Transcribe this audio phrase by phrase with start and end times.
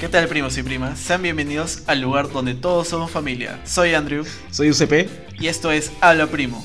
[0.00, 0.98] ¿Qué tal primos y primas?
[0.98, 3.60] Sean bienvenidos al lugar donde todos somos familia.
[3.64, 5.08] Soy Andrew Soy UCP.
[5.38, 6.64] y esto es Habla Primo.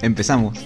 [0.00, 0.58] Empezamos.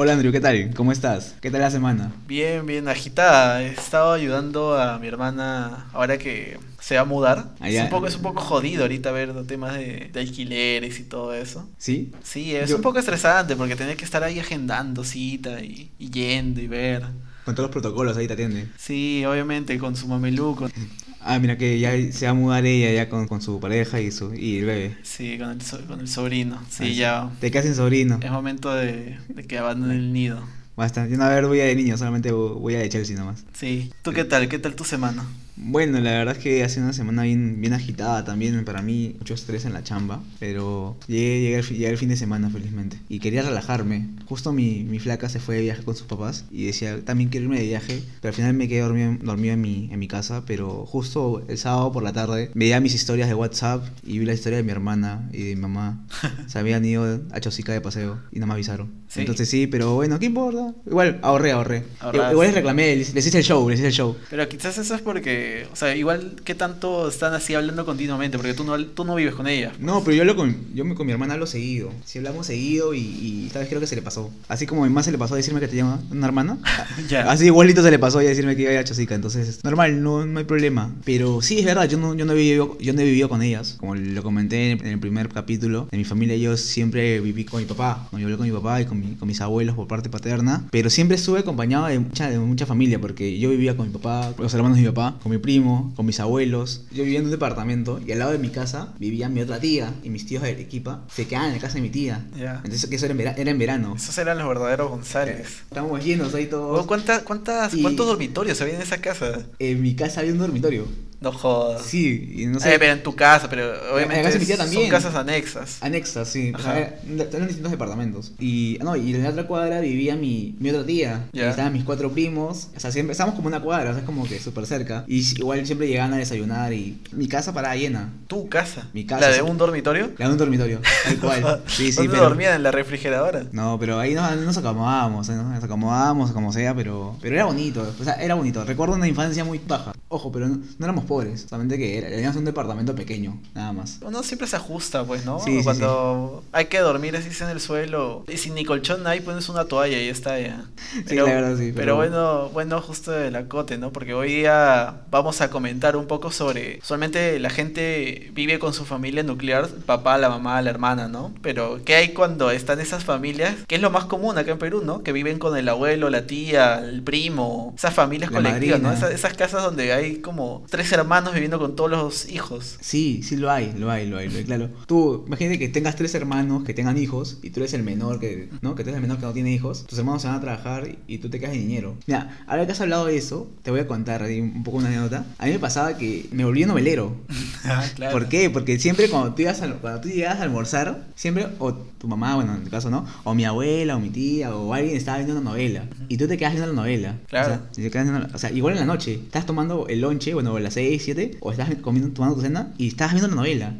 [0.00, 0.72] Hola Andrew, ¿qué tal?
[0.76, 1.34] ¿Cómo estás?
[1.40, 2.12] ¿Qué tal la semana?
[2.28, 3.64] Bien, bien agitada.
[3.64, 7.50] He estado ayudando a mi hermana ahora que se va a mudar.
[7.58, 11.00] Ah, es, un poco, es un poco jodido ahorita ver los temas de, de alquileres
[11.00, 11.68] y todo eso.
[11.78, 12.12] ¿Sí?
[12.22, 16.10] Sí, es Yo- un poco estresante porque tenés que estar ahí agendando cita y, y
[16.10, 17.02] yendo y ver.
[17.44, 18.68] Con todos los protocolos ahí te atiende.
[18.78, 20.70] Sí, obviamente con su mameluco.
[21.30, 24.10] Ah, mira que ya se va a mudar ella ya con, con su pareja y
[24.10, 24.96] su y el bebé.
[25.02, 26.58] Sí, con el, so- con el sobrino.
[26.70, 27.30] Sí, ya.
[27.40, 28.18] Te quedas sin sobrino.
[28.22, 30.40] Es momento de, de que abandone el nido.
[30.74, 31.06] Basta.
[31.06, 33.44] Yo no a ver voy a de niño, solamente voy a de Chelsea nomás.
[33.52, 33.92] Sí.
[34.02, 34.48] ¿Tú qué tal?
[34.48, 35.24] ¿Qué tal tu semana?
[35.60, 39.16] Bueno, la verdad es que ha sido una semana bien, bien agitada también para mí,
[39.18, 42.98] mucho estrés en la chamba, pero llegué, llegué, el, llegué el fin de semana felizmente
[43.08, 44.08] y quería relajarme.
[44.26, 47.44] Justo mi, mi flaca se fue de viaje con sus papás y decía, también quiero
[47.44, 50.44] irme de viaje, pero al final me quedé dormido, dormido en, mi, en mi casa,
[50.46, 54.34] pero justo el sábado por la tarde veía mis historias de WhatsApp y vi la
[54.34, 56.06] historia de mi hermana y de mi mamá.
[56.46, 58.92] Se habían ido a Chosica de paseo y no me avisaron.
[59.08, 59.20] Sí.
[59.20, 60.74] Entonces sí, pero bueno, ¿qué importa?
[60.86, 61.84] Igual ahorré, ahorré.
[62.12, 64.16] Igual les reclamé, les, les hice el show, les hice el show.
[64.28, 68.54] Pero quizás eso es porque, o sea, igual que tanto están así hablando continuamente, porque
[68.54, 69.72] tú no, tú no vives con ella.
[69.78, 71.90] No, pero yo hablo con, yo con mi hermana hablo seguido.
[72.04, 74.30] Si hablamos seguido y, y esta vez creo que se le pasó.
[74.48, 76.58] Así como a mi mamá se le pasó a decirme que te llama una hermana.
[77.26, 79.14] Así igualito se le pasó a decirme que iba a Chosica.
[79.14, 80.94] Entonces, normal, no, no hay problema.
[81.04, 83.42] Pero sí, es verdad, yo no, yo no, he vivido, yo no he vivido con
[83.42, 83.76] ellas.
[83.78, 87.66] Como lo comenté en el primer capítulo, de mi familia yo siempre viví con mi
[87.66, 88.08] papá.
[88.12, 90.66] Yo viví con mi papá y con, mi- con mis abuelos por parte paterna.
[90.70, 93.00] Pero siempre estuve acompañado de mucha, de mucha familia.
[93.00, 95.92] Porque yo vivía con mi papá, con los hermanos de mi papá, con mi primo,
[95.96, 96.84] con mis abuelos.
[96.92, 99.92] Yo vivía en un departamento y al lado de mi casa vivía mi otra tía.
[100.02, 102.26] Y mis tíos de Arequipa se quedaban en la casa de mi tía.
[102.36, 103.94] Entonces, que eso era en, vera- era en verano.
[103.96, 105.46] Esos eran los verdaderos González.
[105.64, 106.86] Estábamos llenos ahí todos.
[106.86, 109.46] ¿Cuántas, cuántas, Y- ¿Cuántos dormitorios había en esa casa?
[109.58, 110.86] En mi casa había un dormitorio.
[111.20, 111.82] No jodas.
[111.82, 112.78] Sí, y no Eh, sé.
[112.78, 114.90] pero en tu casa, pero obviamente casa de mi tía son también.
[114.90, 115.78] casas anexas.
[115.80, 116.52] Anexas, sí.
[116.54, 116.96] O sea, era-
[117.32, 118.32] eran distintos departamentos.
[118.38, 121.26] Y no, y en la otra cuadra vivía mi, mi otra tía.
[121.32, 122.68] Y estaban mis cuatro primos.
[122.76, 125.04] O sea, siempre estábamos como una cuadra, o sea, es como que súper cerca.
[125.08, 128.12] Y igual siempre llegaban a desayunar y mi casa paraba llena.
[128.28, 128.88] ¿Tu casa?
[128.92, 130.10] Mi casa, ¿La de un dormitorio?
[130.18, 131.62] Era un dormitorio, tal cual.
[131.66, 132.24] Sí, sí, ¿Dónde pero.
[132.24, 132.54] dormían?
[132.54, 133.44] ¿En la refrigeradora?
[133.52, 135.34] No, pero ahí nos, nos acomodábamos, ¿eh?
[135.34, 138.64] nos acomodábamos como sea, pero, pero era bonito, o sea, era bonito.
[138.64, 139.92] Recuerdo una infancia muy baja.
[140.08, 143.98] Ojo, pero no, no éramos pobres, solamente que era, teníamos un departamento pequeño, nada más.
[144.02, 145.40] Uno siempre se ajusta, pues, ¿no?
[145.40, 149.20] Sí, sí, Cuando hay que dormir así en el suelo, y sin ni colchón ahí
[149.20, 150.64] pones una toalla y está ya.
[151.06, 153.90] Sí, la verdad, sí, Pero, pero- bueno, bueno, justo el acote, ¿no?
[153.92, 158.84] Porque hoy día vamos a comentar un poco sobre, usualmente la gente vive con su
[158.84, 161.32] familia nuclear, el papá, la mamá, la hermana, ¿no?
[161.42, 163.54] Pero ¿qué hay cuando están esas familias?
[163.66, 165.02] Que es lo más común acá en Perú, ¿no?
[165.02, 168.92] Que viven con el abuelo, la tía, el primo, esas familias La colectivas, ¿no?
[168.92, 172.76] Esas, esas casas donde hay como tres hermanos viviendo con todos los hijos.
[172.80, 174.68] Sí, sí lo hay, lo hay, lo hay, lo hay, claro.
[174.86, 178.48] Tú, imagínate que tengas tres hermanos que tengan hijos y tú eres el menor que,
[178.60, 178.74] ¿no?
[178.74, 179.86] Que tú eres el menor que no tiene hijos.
[179.86, 181.94] Tus hermanos se van a trabajar y, tú te quedas de niñero.
[182.06, 184.88] Mira, ahora que has hablado de eso, te voy a contar ahí un poco una
[184.88, 185.24] anécdota.
[185.38, 187.16] A mí me pasaba que me volví novelero.
[187.64, 188.12] Ah, claro.
[188.12, 188.48] ¿Por qué?
[188.50, 192.36] Porque siempre cuando tú, ibas a, cuando tú llegabas a almorzar, siempre, o tu mamá,
[192.36, 195.34] bueno, en tu caso no, o mi abuela, o mi tía, o alguien estaba viendo
[195.34, 195.84] una novela.
[196.08, 197.16] Y tú te quedas viendo la novela.
[197.28, 197.46] Claro.
[197.46, 200.00] O sea, te quedas viendo la- o sea, igual en la noche, estás tomando el
[200.00, 203.28] lonche, bueno, a las 6, 7, o estás comiendo, tomando tu cena, y estás viendo
[203.28, 203.76] la novela.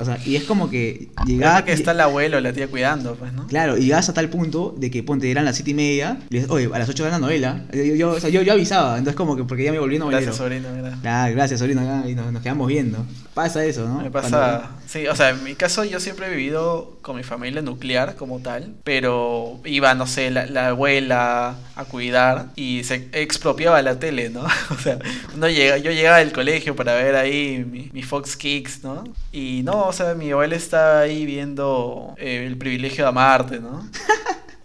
[0.00, 1.64] O sea, y es como que llegaba...
[1.64, 3.46] Que está el abuelo o la tía cuidando, pues, ¿no?
[3.48, 6.34] Claro, y llegas a tal punto de que ponte eran las 7 y media, y
[6.36, 7.64] dices, oye, a las 8 de la novela.
[7.72, 10.22] Yo, yo, o sea, yo, yo avisaba, entonces como que porque ya me volví novelero.
[10.22, 10.96] Gracias, sobrino, mira.
[11.02, 13.04] Claro, gracias, sobrino, y nos, nos quedamos viendo.
[13.34, 14.02] Pasa eso, ¿no?
[14.02, 17.22] Me Cuando- pasa, sí, o sea, en mi caso yo siempre he vivido con mi
[17.22, 23.08] familia nuclear como tal, pero iba, no sé, la, la abuela a cuidar y se
[23.12, 24.44] expropiaba la tele, ¿no?
[24.70, 24.98] O sea,
[25.34, 29.04] uno llega, yo llegaba del colegio para ver ahí mi, mi Fox Kicks, ¿no?
[29.32, 33.88] Y no, o sea, mi abuela estaba ahí viendo eh, el privilegio de amarte, ¿no?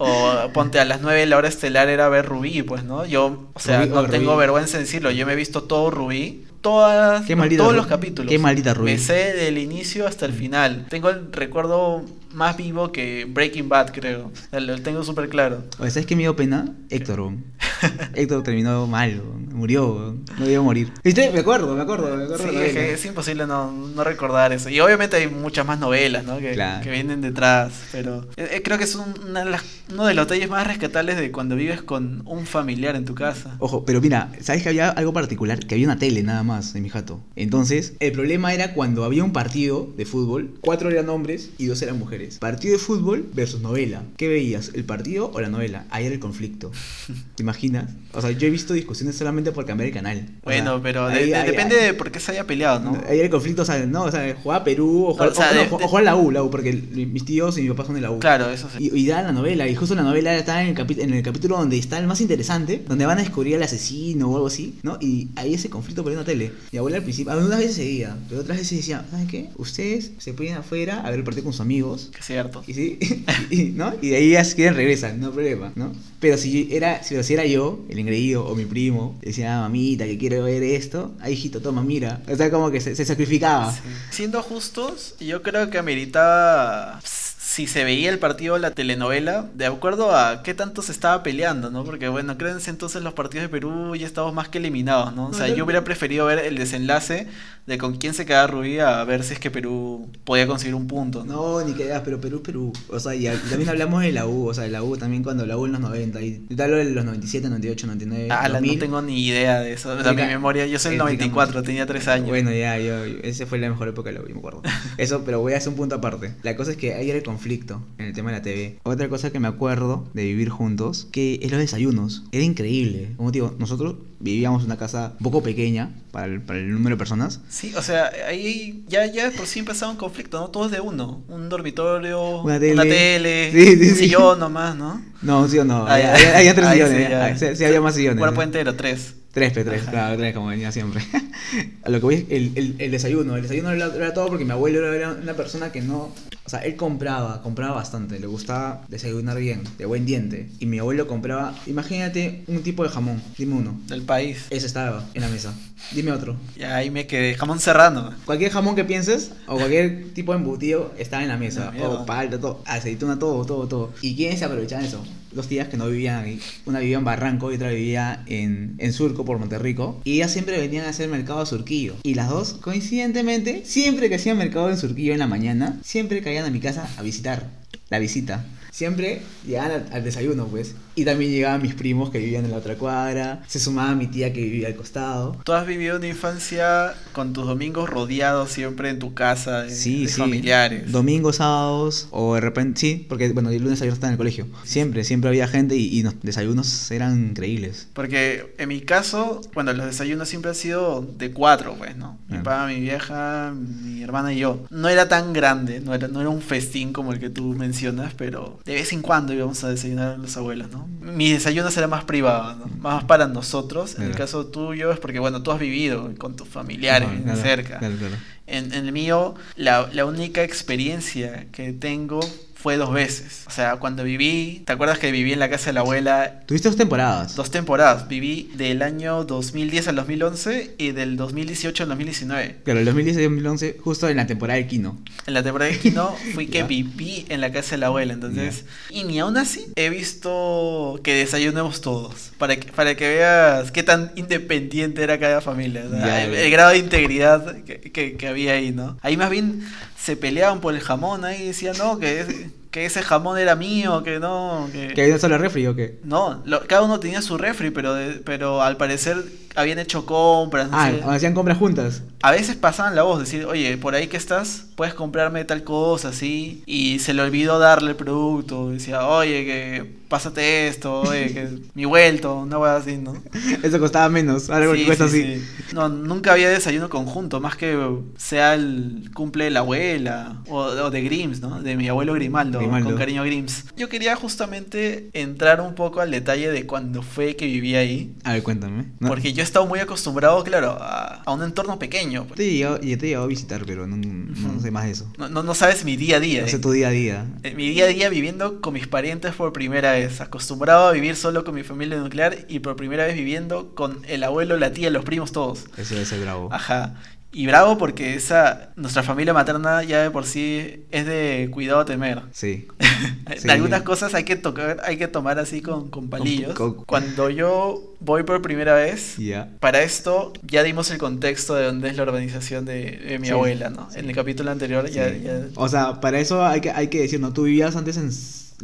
[0.05, 3.05] O ponte a las 9 la hora estelar era ver Rubí, pues, ¿no?
[3.05, 4.39] Yo, o sea, Rubí, no oh, tengo Rubí.
[4.39, 8.29] vergüenza en decirlo, yo me he visto todo Rubí, todas, Qué maldita todos los capítulos.
[8.29, 8.91] qué maldita Rubí.
[8.91, 10.87] Me sé del inicio hasta el final.
[10.89, 12.03] Tengo el recuerdo
[12.33, 14.27] más vivo que Breaking Bad, creo.
[14.27, 15.63] O sea, Lo tengo súper claro.
[15.79, 16.73] Oye, ¿sabes qué me dio pena?
[16.89, 17.13] Héctor.
[18.15, 19.21] Héctor terminó mal.
[19.53, 20.25] Murió, weón.
[20.39, 20.91] No debió morir.
[21.03, 21.29] ¿Viste?
[21.31, 22.43] Me acuerdo, me acuerdo, me acuerdo.
[22.43, 22.93] Sí, es, que novela.
[22.93, 24.69] es imposible no, no recordar eso.
[24.69, 26.39] Y obviamente hay muchas más novelas, ¿no?
[26.39, 26.83] Que, Claro.
[26.83, 27.71] que vienen detrás.
[27.91, 30.65] Pero eh, eh, creo que es un- una de las- uno de los detalles más
[30.65, 33.55] rescatables de cuando vives con un familiar en tu casa.
[33.59, 35.59] Ojo, pero mira, ¿sabes que había algo particular?
[35.59, 37.21] Que había una tele nada más en mi jato.
[37.35, 41.81] Entonces, el problema era cuando había un partido de fútbol, cuatro eran hombres y dos
[41.83, 42.22] eran mujeres.
[42.39, 44.03] Partido de fútbol versus novela.
[44.17, 44.71] ¿Qué veías?
[44.73, 45.85] ¿El partido o la novela?
[45.89, 46.71] Ahí era el conflicto.
[47.35, 47.89] ¿Te imaginas?
[48.13, 50.29] O sea, yo he visto discusiones solamente por cambiar el canal.
[50.41, 52.45] O Bueno, sea, pero de- ahí- de- ahí- depende ahí- de por qué se haya
[52.45, 52.91] peleado, ¿no?
[53.07, 55.51] Ahí era el conflicto, o sea, no, o sea, jugaba Perú o jugaba, o sea,
[55.51, 58.01] o de- jugaba la U, la U, porque mis tíos y mi papá son de
[58.01, 58.19] la U.
[58.19, 58.89] Claro, eso sí.
[58.93, 61.57] Y, y daban la novela, y justo la novela está en el, en el capítulo
[61.57, 64.97] donde está el más interesante, donde van a descubrir al asesino o algo así, ¿no?
[65.01, 66.51] Y ahí ese conflicto por la tele.
[66.71, 69.49] Mi abuela al principio, algunas veces seguía, pero otras veces decía, ¿saben qué?
[69.57, 72.11] Ustedes se pueden afuera a ver el partido con sus amigos.
[72.15, 72.63] Que cierto.
[72.67, 72.99] Y, sí,
[73.49, 73.93] y- ¿no?
[74.01, 75.91] y de ahí ya si quieren regresan, no problema, ¿no?
[76.19, 80.05] Pero si era, si, si era yo, el engreído o mi primo, decía, "Ah, mamita,
[80.05, 82.21] que quiero ver esto, ahí hijito, toma, mira.
[82.29, 83.73] O sea, como que se, se sacrificaba.
[83.73, 83.79] Sí.
[84.11, 87.01] Siendo justos, yo creo que ameritaba
[87.45, 91.69] si se veía el partido la telenovela, de acuerdo a qué tanto se estaba peleando,
[91.69, 91.83] ¿no?
[91.83, 95.27] Porque bueno, ese entonces los partidos de Perú ya estábamos más que eliminados, ¿no?
[95.27, 97.27] O sea, yo hubiera preferido ver el desenlace
[97.65, 100.87] de con quién se quedaba Rubí a ver si es que Perú podía conseguir un
[100.87, 101.59] punto, ¿no?
[101.59, 102.73] No, ni que digas, pero Perú, Perú.
[102.89, 105.23] O sea, y, y también hablamos de la U, o sea, de la U también
[105.23, 106.21] cuando la U en los 90.
[106.21, 108.27] Y hablo de los 97, 98, 99.
[108.31, 108.73] Ah, la- 2000.
[108.73, 109.93] no tengo ni idea de eso.
[109.93, 111.29] O sea, mi memoria, yo soy el explícame.
[111.29, 112.29] 94, tenía 3 años.
[112.29, 114.61] Bueno, ya, yo, esa fue la mejor época de la U, me acuerdo.
[114.97, 116.35] Eso, pero voy a hacer un punto aparte.
[116.43, 118.79] La cosa es que ahí era el conflicto en el tema de la TV.
[118.83, 122.23] Otra cosa que me acuerdo de vivir juntos, que es los desayunos.
[122.31, 123.09] Era increíble.
[123.17, 126.71] Como te digo, nosotros vivíamos en una casa un poco pequeña para el, para el
[126.71, 127.41] número de personas.
[127.49, 130.47] Sí, o sea, ahí ya, ya por sí empezaba un conflicto, ¿no?
[130.49, 131.23] Todos de uno.
[131.27, 132.83] Un dormitorio, Una una tele.
[132.83, 134.03] tele, Sí, sí, un sí.
[134.05, 135.01] sillón nomás, ¿no?
[135.21, 135.85] No, sí o no.
[135.87, 136.13] Ah, Había, ya.
[136.15, 137.13] había- había tres sí, sillones.
[137.13, 138.19] ah, sí, había más sillones.
[138.19, 139.15] Cuerpo entero, tres.
[139.33, 139.91] Tres, P, tres, Ajá.
[139.91, 141.03] claro, tres, como venía siempre.
[141.83, 143.35] A lo que voy es el, el, el desayuno.
[143.35, 146.11] El desayuno era, era todo porque mi abuelo era una persona que no.
[146.45, 148.19] O sea, él compraba, compraba bastante.
[148.19, 150.49] Le gustaba desayunar bien, de buen diente.
[150.59, 151.55] Y mi abuelo compraba.
[151.65, 153.23] Imagínate un tipo de jamón.
[153.35, 153.81] Dime uno.
[153.87, 154.45] Del país.
[154.51, 155.55] Ese estaba en la mesa.
[155.93, 156.35] Dime otro.
[156.55, 157.33] Y ahí me quedé.
[157.33, 158.13] Jamón serrano.
[158.25, 161.71] Cualquier jamón que pienses o cualquier tipo de embutido estaba en la mesa.
[161.83, 162.61] No, o palta, todo.
[162.65, 163.93] Aceituna, todo, todo, todo.
[164.01, 165.03] ¿Y quiénes se aprovechaban de eso?
[165.33, 166.39] Dos tías que no vivían ahí.
[166.65, 170.01] Una vivía en Barranco y otra vivía en, en Surco, por Monterrico.
[170.03, 171.95] Y ellas siempre venían a hacer mercado a Surquillo.
[172.03, 176.45] Y las dos, coincidentemente, siempre que hacían mercado en Surquillo en la mañana, siempre caían
[176.45, 177.49] a mi casa a visitar.
[177.89, 178.45] La visita.
[178.77, 180.73] Siempre llegaban al, al desayuno, pues.
[180.95, 183.43] Y también llegaban mis primos que vivían en la otra cuadra.
[183.47, 185.37] Se sumaba mi tía que vivía al costado.
[185.43, 190.03] Tú has vivido una infancia con tus domingos rodeados siempre en tu casa de, Sí,
[190.05, 190.19] de sí.
[190.19, 190.91] familiares.
[190.91, 194.17] Domingos, sábados, o de repente, sí, porque bueno, el lunes a viernes estaba en el
[194.17, 194.47] colegio.
[194.63, 197.87] Siempre, siempre había gente y, y los desayunos eran increíbles.
[197.93, 202.17] Porque en mi caso, bueno, los desayunos siempre han sido de cuatro, pues, ¿no?
[202.27, 204.65] Mi papá, mi vieja, mi hermana y yo.
[204.71, 208.13] No era tan grande, no era, no era un festín como el que tú mencionas,
[208.17, 210.87] pero de vez en cuando íbamos a desayunar los abuelos, ¿no?
[211.01, 212.65] Mi desayuno será más privado, ¿no?
[212.79, 213.95] Más para nosotros.
[213.95, 217.79] En el caso tuyo es porque, bueno, tú has vivido con tus familiares claro, cerca.
[217.79, 218.15] claro, claro.
[218.47, 222.21] En, en el mío, la, la única experiencia que tengo
[222.63, 223.43] fue dos veces.
[223.45, 226.69] O sea, cuando viví, ¿te acuerdas que viví en la casa de la abuela Tuviste
[226.69, 227.35] dos temporadas.
[227.35, 228.07] Dos temporadas.
[228.07, 232.57] Viví del año 2010 al 2011 y del 2018 al 2019.
[232.63, 234.97] Claro, el 2010 y 2011, justo en la temporada de Kino.
[235.27, 238.13] En la temporada de Kino fui que viví en la casa de la abuela.
[238.13, 242.31] Entonces, y ni aún así he visto que desayunemos todos.
[242.37, 245.83] Para que, para que veas qué tan independiente era cada familia.
[245.85, 248.97] o sea, Ya, el, el grado de integridad que, que- que había ahí, ¿no?
[249.01, 249.65] Ahí más bien
[250.03, 251.23] se peleaban por el jamón.
[251.23, 252.27] Ahí decían, no, que, es-
[252.71, 254.67] que ese jamón era mío, que no.
[254.71, 255.99] Que, ¿Que había sola refri o qué?
[256.03, 259.23] No, lo- cada uno tenía su refri, pero, de- pero al parecer
[259.55, 260.69] habían hecho compras.
[260.69, 261.01] no Ah, sé.
[261.03, 262.03] hacían compras juntas.
[262.21, 266.09] A veces pasaban la voz, decir, oye, por ahí que estás, puedes comprarme tal cosa,
[266.09, 266.63] así.
[266.65, 268.69] Y se le olvidó darle el producto.
[268.71, 273.15] Decía, oye, que pásate esto, oye, que mi vuelto, una hueá así, ¿no?
[273.61, 275.39] Eso costaba menos, porque Sí, cuesta sí, así.
[275.39, 275.73] sí.
[275.75, 277.77] No, nunca había desayuno conjunto, más que
[278.15, 281.61] sea el cumple de la abuela o, o de Grims, ¿no?
[281.61, 282.89] De mi abuelo Grimaldo, Grimaldo.
[282.89, 283.65] con cariño Grims.
[283.75, 288.15] Yo quería justamente entrar un poco al detalle de cuando fue que viví ahí.
[288.23, 288.85] A ver, cuéntame.
[288.99, 292.25] No, Porque yo he estado muy acostumbrado, claro, a, a un entorno pequeño.
[292.25, 292.37] pues.
[292.37, 295.07] te he llegado, te he llegado a visitar, pero no, sé más de eso.
[295.17, 296.41] No, no, no sabes mi día a día.
[296.41, 296.59] No sé eh.
[296.59, 297.25] tu día a día.
[297.43, 300.21] Eh, Mi día a día viviendo con mis parientes por primera vez.
[300.21, 304.23] Acostumbrado a vivir solo con mi familia nuclear y por primera vez viviendo con el
[304.23, 305.65] abuelo, la tía, los primos, todos.
[305.77, 306.49] Eso debe ser bravo.
[306.51, 306.95] Ajá.
[307.35, 311.85] Y bravo porque esa nuestra familia materna ya de por sí es de cuidado a
[311.85, 312.21] temer.
[312.31, 312.67] Sí.
[313.49, 316.53] Algunas cosas hay que tocar, hay que tomar así con, con palillos.
[316.53, 319.17] con- Cuando yo voy por primera vez,
[319.59, 323.33] para esto ya dimos el contexto de dónde es la urbanización de, de mi Sí,
[323.33, 323.89] abuela, ¿no?
[323.91, 323.99] sí.
[323.99, 327.19] En el capítulo anterior ya, ya- O sea, para eso hay que, hay que decir,
[327.19, 327.33] ¿no?
[327.33, 328.11] Tú vivías antes en,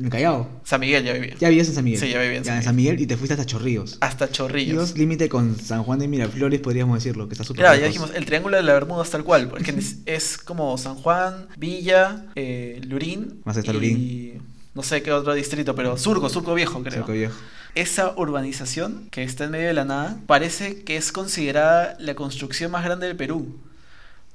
[0.01, 0.47] en Callao.
[0.63, 1.35] San Miguel ya vivía.
[1.39, 1.99] Ya vivías en San Miguel.
[1.99, 3.97] Sí, ya vivía en San San Miguel y te fuiste hasta Chorrillos.
[4.01, 4.97] Hasta Chorrillos.
[4.97, 8.25] Límite con San Juan de Miraflores, podríamos decirlo, que está súper Claro, ya dijimos, el
[8.25, 12.81] triángulo de la Bermuda es tal cual, porque es, es como San Juan, Villa, eh,
[12.85, 13.41] Lurín.
[13.43, 14.41] Más está y Lurín.
[14.73, 16.99] No sé qué otro distrito, pero Surco, Surco Viejo, creo.
[16.99, 17.35] Surco Viejo.
[17.75, 22.71] Esa urbanización que está en medio de la nada parece que es considerada la construcción
[22.71, 23.59] más grande del Perú.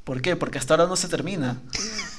[0.05, 0.37] ¿Por qué?
[0.37, 1.61] Porque hasta ahora no se termina.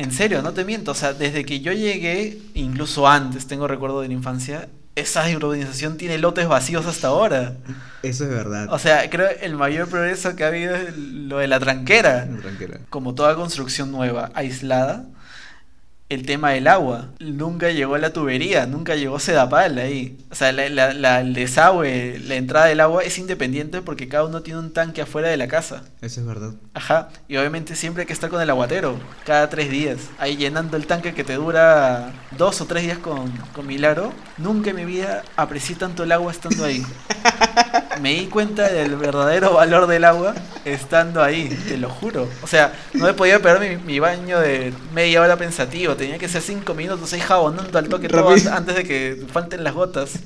[0.00, 0.92] En serio, no te miento.
[0.92, 4.66] O sea, desde que yo llegué, incluso antes, tengo recuerdo de la infancia,
[4.96, 7.58] esa urbanización tiene lotes vacíos hasta ahora.
[8.02, 8.68] Eso es verdad.
[8.70, 12.24] O sea, creo que el mayor progreso que ha habido es lo de la tranquera.
[12.24, 12.80] No, tranquila.
[12.88, 15.04] Como toda construcción nueva, aislada,
[16.10, 17.08] el tema del agua.
[17.20, 20.18] Nunca llegó la tubería, nunca llegó Sedapal ahí.
[20.30, 24.24] O sea, la- la- la- el desagüe, la entrada del agua es independiente porque cada
[24.24, 25.84] uno tiene un tanque afuera de la casa.
[26.02, 26.50] Eso es verdad.
[26.74, 30.76] Ajá, y obviamente siempre hay que estar con el aguatero, cada tres días, ahí llenando
[30.76, 34.12] el tanque que te dura dos o tres días con, con Milagro.
[34.36, 36.84] Nunca en mi vida aprecié tanto el agua estando ahí.
[38.00, 42.28] Me di cuenta del verdadero valor del agua estando ahí, te lo juro.
[42.42, 46.28] O sea, no me podía perder mi, mi baño de media hora pensativo, tenía que
[46.28, 50.20] ser cinco minutos ahí jabonando al toque todo antes de que falten las gotas.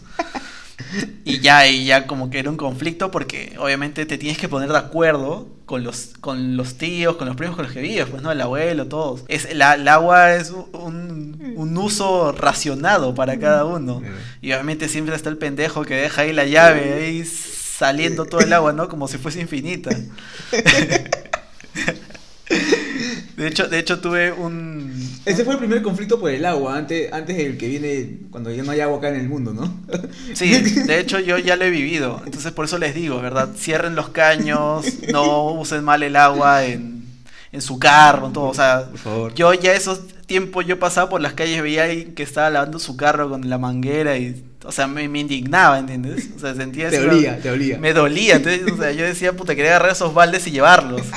[1.25, 4.71] Y ya, y ya como que era un conflicto porque obviamente te tienes que poner
[4.71, 8.23] de acuerdo con los, con los tíos, con los primos con los que vives, pues
[8.23, 9.25] no, el abuelo, todos.
[9.29, 14.01] Es, la, el agua es un, un uso racionado para cada uno.
[14.01, 14.15] Claro.
[14.41, 17.25] Y obviamente siempre está el pendejo que deja ahí la llave, ahí
[17.85, 18.89] saliendo todo el agua, ¿no?
[18.89, 19.91] Como si fuese infinita.
[23.37, 24.93] De hecho, de hecho tuve un...
[25.25, 28.63] Ese fue el primer conflicto por el agua, antes, antes del que viene cuando ya
[28.63, 29.77] no hay agua acá en el mundo, ¿no?
[30.35, 33.49] Sí, de hecho yo ya lo he vivido, entonces por eso les digo, ¿verdad?
[33.57, 37.05] Cierren los caños, no usen mal el agua en,
[37.51, 39.35] en su carro, en todo, o sea, Por favor.
[39.35, 42.79] yo ya esos tiempos yo pasaba por las calles, veía a alguien que estaba lavando
[42.79, 46.31] su carro con la manguera y, o sea, me, me indignaba, ¿entiendes?
[46.37, 47.79] O sea, sentía Te dolía, te dolía.
[47.79, 51.03] Me dolía, entonces, o sea, yo decía, puta, quería agarrar esos baldes y llevarlos.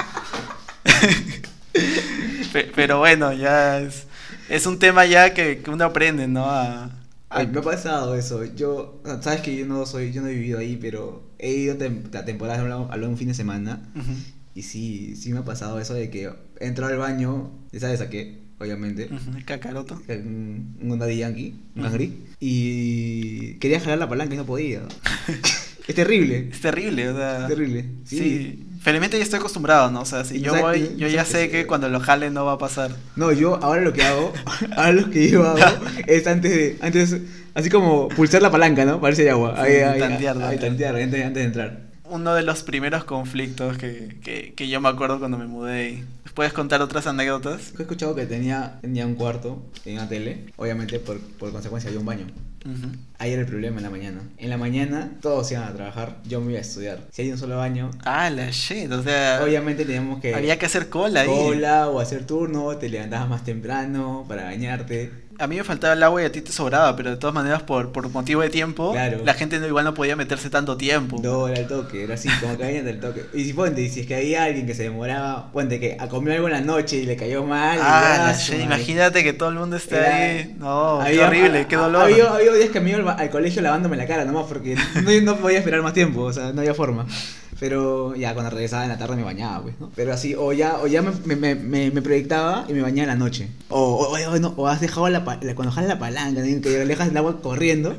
[2.54, 4.06] Pe- Pero bueno, ya es,
[4.50, 6.46] es un tema ya que, que uno aprende, ¿no?
[6.50, 6.90] A,
[7.30, 8.44] Ay, me ha pasado eso.
[8.46, 12.14] Yo, sabes que yo no soy, yo no he vivido ahí, pero he ido tem-
[12.16, 13.82] a temporadas a un fin de semana.
[14.56, 18.10] Y sí, sí me ha pasado eso de que entro al baño, ya sabes a
[18.10, 19.10] qué, obviamente.
[19.46, 20.02] Cacaroto.
[20.08, 21.86] Un, Honda Yankee, un.
[21.86, 22.14] Angry.
[22.40, 24.82] Y quería jalar la palanca y no podía.
[25.88, 26.50] es terrible.
[26.52, 27.42] Es terrible, o sea.
[27.44, 27.86] Es terrible.
[28.06, 28.18] Sí.
[28.18, 28.64] Sí.
[28.82, 30.02] Felizmente ya estoy acostumbrado, ¿no?
[30.02, 32.58] O sea, si yo voy, yo ya sé que- cuando lo jale no va a
[32.58, 32.96] pasar.
[33.18, 34.32] No, yo ahora lo que hago,
[34.78, 35.60] ahora lo que yo hago
[36.08, 37.18] es antes de, antes,
[37.54, 39.02] así como pulsar la palanca, ¿no?
[39.14, 39.56] Si hay agua.
[39.62, 40.96] Ahí, Sí, ahí, tantear, ahí, tantear.
[40.96, 41.87] antes de entrar.
[42.10, 45.90] Uno de los primeros conflictos que, que, que yo me acuerdo cuando me mudé.
[45.92, 47.74] y- ¿Puedes contar otras anécdotas?
[47.80, 52.00] He escuchado que tenía, tenía un cuarto en una tele, obviamente por, por consecuencia había
[52.00, 52.26] un baño.
[52.64, 52.90] Ujú.
[53.18, 54.20] Ahí era el problema en la mañana.
[54.38, 57.00] En la mañana todos iban a trabajar, yo me iba a estudiar.
[57.12, 59.40] Si hay un solo baño, Ah, la shit, o sea.
[59.44, 61.28] obviamente teníamos que Había que hacer cola ahí.
[61.28, 65.12] cola o hacer turno, te levantabas más temprano para bañarte.
[65.40, 67.62] A mí me faltaba el agua y a ti te sobraba, pero de todas maneras,
[67.62, 69.20] por, por motivo de tiempo, Claro.
[69.24, 71.20] la gente no- igual no podía meterse tanto tiempo.
[71.22, 73.26] No, era el toque, era así, como que del toque.
[73.34, 76.08] Y si ponte, y si es que había alguien que se demoraba, ponte que a
[76.10, 77.78] comió algo en la noche y le cayó mal.
[77.78, 78.64] y Ah, ya, madre.
[78.64, 80.56] imagínate que todo el mundo esté Era- ahí.
[80.58, 82.02] No, qué Había- horrible, qué a- dolor.
[82.04, 85.22] Había, había días que me iba al, al colegio lavándome la cara nomás porque no,
[85.22, 87.06] no podía esperar más tiempo, o sea, no había forma.
[87.60, 89.92] Pero ya cuando regresaba en la tarde me bañaba, pues, ¿no?
[89.96, 93.20] Pero así, o ya, o ya me, me, me, me- proyectaba y me bañaba en
[93.20, 93.50] la noche.
[93.70, 96.62] O, o, o- no, o has dejado la, la- cuando jalas la palanca, ¿no?
[96.62, 97.96] que dejas el agua corriendo,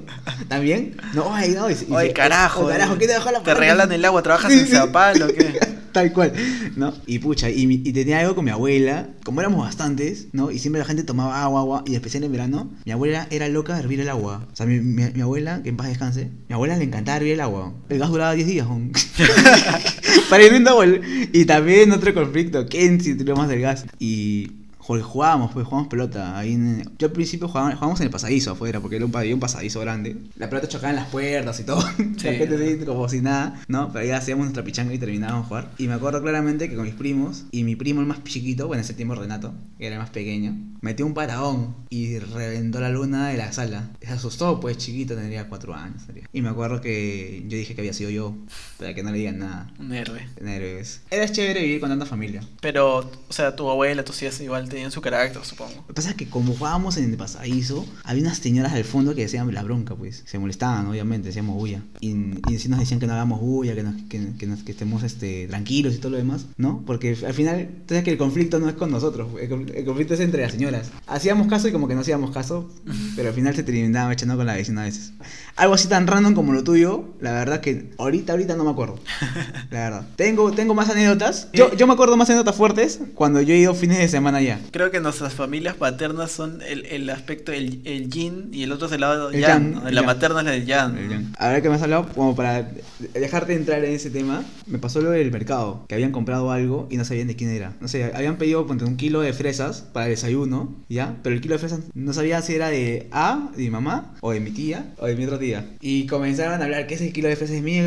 [0.48, 0.96] ¿también?
[1.12, 1.68] No, ay, no.
[1.70, 2.68] y- carajo.
[2.68, 3.60] carajo, ¿qué te dejó la Te palanca?
[3.60, 4.66] regalan el agua, trabajas en.
[4.68, 5.58] Zapal o qué.
[5.98, 6.32] Tal cual,
[6.76, 6.94] ¿no?
[7.08, 10.52] Y pucha, y, tenía algo con mi abuela, como éramos bastantes, ¿no?
[10.52, 13.74] Y siempre la gente tomaba agua, agua, y especial en verano, mi abuela era loca
[13.74, 14.46] de hervir el agua.
[14.52, 17.74] O sea, mi, abuela, que en paz descanse, mi abuela le encantaba hervir el agua.
[17.88, 18.68] El gas duraba 10 días.
[20.30, 20.86] Para hirviendo agua.
[21.32, 23.84] Y también otro conflicto, ¿quién si tiró más del gas?
[23.98, 24.52] Y
[24.88, 26.38] Porque jugábamos, pues jugábamos pelota.
[26.38, 29.34] Ahí en- yo al principio jugaba- jugábamos en el pasadizo afuera, porque era un, había
[29.34, 30.16] un pasadizo grande.
[30.36, 31.82] La pelota chocaba en las puertas y todo.
[32.24, 33.92] La gente así como si nada, ¿no?
[33.92, 35.70] Pero ya hacíamos nuestra pichanga y terminábamos de jugar.
[35.76, 38.80] Y me acuerdo claramente que con mis primos, y mi primo el más chiquito, bueno,
[38.80, 42.88] en ese tiempo Renato, que era el más pequeño, metió un paraón y reventó la
[42.88, 43.90] luna de la sala.
[44.00, 46.02] Se asustó, pues chiquito, tendría cuatro años.
[46.06, 46.26] tendría.
[46.32, 48.34] Y me acuerdo que yo dije que había sido yo,
[48.78, 49.70] para que no le digan nada.
[49.78, 50.26] Un héroe.
[50.40, 51.00] Nervios.
[51.10, 52.42] Era chévere vivir con tanta familia.
[52.62, 55.72] Pero, o sea, tu abuela, tus tías igual tenían su carácter, supongo.
[55.76, 59.14] Lo que pasa es que como jugábamos en el pasadizo, había unas señoras al fondo
[59.14, 60.22] que decían la bronca, pues.
[60.26, 61.82] Se molestaban, obviamente, decíamos bulla.
[62.00, 62.10] Y,
[62.48, 65.02] y sí nos decían que no hagamos bulla, que, nos- que, que nos- que estemos
[65.02, 66.82] este, tranquilos y todo lo demás, ¿no?
[66.86, 70.14] Porque al final, sabes que el conflicto no es con nosotros, el, conf- el conflicto
[70.14, 70.90] es entre las señoras.
[71.06, 72.70] Hacíamos caso y como que no hacíamos caso,
[73.16, 75.12] pero al final se terminaba echando con la vecina a veces.
[75.56, 78.98] Algo así tan random como lo tuyo, la verdad que ahorita, ahorita no me acuerdo.
[79.70, 80.08] La verdad.
[80.16, 81.48] Tengo, tengo más anécdotas.
[81.52, 84.60] Yo, yo me acuerdo más anécdotas fuertes cuando yo he ido fines de semana allá.
[84.70, 88.86] Creo que nuestras familias paternas son el, el aspecto, el, el yin y el otro
[88.86, 89.74] es el lado El yang.
[89.74, 90.06] yang, La yang.
[90.06, 91.08] materna es la del yang.
[91.10, 91.32] Yang.
[91.38, 92.70] A ver qué me has hablado, como para
[93.14, 96.96] dejarte entrar en ese tema, me pasó lo del mercado, que habían comprado algo y
[96.96, 97.72] no sabían de quién era.
[97.80, 101.16] No sé, habían pedido ponte, un kilo de fresas para el desayuno, ¿ya?
[101.22, 104.32] Pero el kilo de fresas no sabía si era de A, de mi mamá, o
[104.32, 105.66] de mi tía, o de mi otra tía.
[105.80, 107.84] Y comenzaron a hablar que ese kilo de fresas es mío.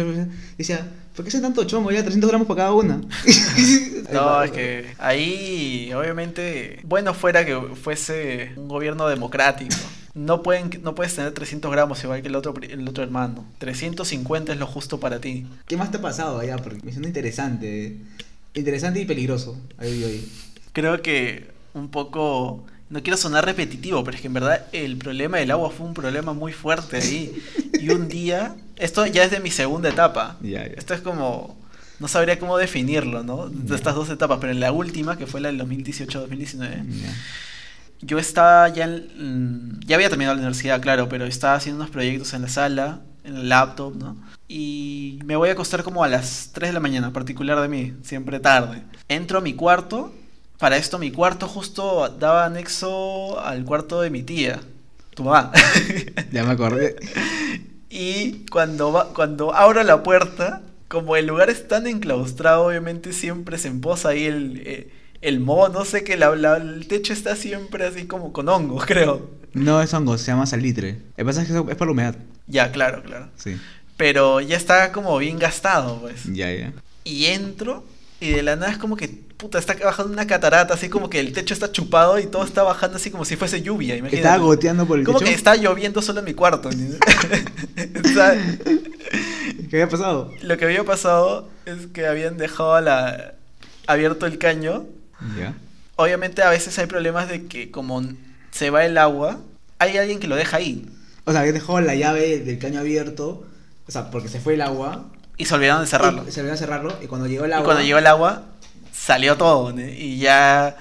[0.57, 2.01] Decía, ¿por qué son tanto chongo ya?
[2.01, 3.01] 300 gramos para cada una.
[4.11, 9.75] No, es que ahí, obviamente, bueno fuera que fuese un gobierno democrático.
[10.13, 13.45] No, pueden, no puedes tener 300 gramos igual que el otro, el otro hermano.
[13.59, 15.47] 350 es lo justo para ti.
[15.65, 16.57] ¿Qué más te ha pasado allá?
[16.57, 17.97] Porque me suena interesante.
[18.53, 19.57] Interesante y peligroso.
[19.77, 20.31] Ahí, ahí.
[20.73, 22.65] Creo que un poco...
[22.91, 25.93] No quiero sonar repetitivo, pero es que en verdad el problema del agua fue un
[25.93, 27.31] problema muy fuerte ahí.
[27.79, 28.55] Y un día...
[28.75, 30.37] Esto ya es de mi segunda etapa.
[30.41, 30.63] Ya.
[30.63, 31.57] Esto es como...
[31.99, 33.47] No sabría cómo definirlo, ¿no?
[33.47, 37.13] De estas dos etapas, pero en la última, que fue la del 2018-2019, Ya.
[38.01, 41.91] yo estaba ya en, mm, ya había terminado la universidad, claro, pero estaba haciendo unos
[41.91, 44.17] proyectos en la sala, en el laptop, ¿no?
[44.47, 47.93] Y me voy a acostar como a las 3 de la mañana, particular de mí,
[48.01, 48.81] siempre tarde.
[49.07, 50.11] Entro a mi cuarto,
[50.61, 54.61] para esto mi cuarto justo daba anexo al cuarto de mi tía,
[55.15, 55.51] tu mamá.
[56.31, 56.95] Ya me acordé.
[57.89, 63.57] Y cuando, va, cuando abro la puerta, como el lugar es tan enclaustrado, obviamente siempre
[63.57, 64.89] se emposa ahí el, eh,
[65.21, 68.85] el moho, no sé que la, la- el techo está siempre así como con hongos,
[68.87, 69.29] creo.
[69.53, 70.93] No es hongo, se llama salitre.
[70.93, 72.15] Lo que pasa es que es por la humedad.
[72.47, 73.27] Ya, claro, claro.
[73.35, 73.57] Sí.
[73.97, 76.23] Pero ya está como bien gastado, pues.
[76.31, 76.71] Ya, ya.
[77.03, 77.83] Y entro
[78.21, 81.19] y de la nada es como que, puta, está bajando una catarata, así como que
[81.19, 84.17] el techo está chupado y todo está bajando así como si fuese lluvia, imagínate.
[84.17, 85.31] Estaba goteando por el Como techo.
[85.31, 86.69] que está lloviendo solo en mi cuarto.
[89.69, 90.31] ¿Qué había pasado?
[90.43, 93.33] Lo que había pasado es que habían dejado la...
[93.87, 94.85] abierto el caño.
[95.37, 95.55] Ya.
[95.95, 98.03] Obviamente a veces hay problemas de que como
[98.51, 99.39] se va el agua,
[99.79, 100.87] hay alguien que lo deja ahí.
[101.25, 103.45] O sea, que dejó la llave del caño abierto.
[103.87, 105.05] O sea, porque se fue el agua.
[105.41, 106.23] Y se olvidaron de cerrarlo.
[106.27, 106.97] Y se olvidó cerrarlo.
[107.01, 107.65] Y cuando llegó el Y agua.
[107.65, 108.43] cuando llegó el agua,
[108.93, 109.71] salió todo.
[109.73, 109.81] ¿no?
[109.81, 110.77] Y ya,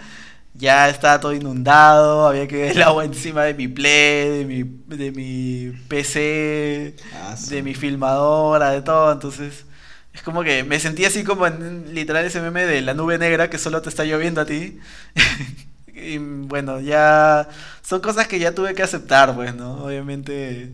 [0.55, 2.29] ya estaba todo inundado.
[2.29, 7.37] Había que ver el agua encima de mi play, de mi, de mi PC, Ah,
[7.49, 9.13] de mi filmadora, de todo.
[9.13, 9.65] Entonces,
[10.13, 13.49] es como que me sentí así como en literal ese meme de la nube negra
[13.49, 14.79] que solo te está lloviendo a ti.
[15.95, 17.49] y bueno, ya
[17.83, 19.85] son cosas que ya tuve que aceptar, pues, ¿no?
[19.85, 20.73] Obviamente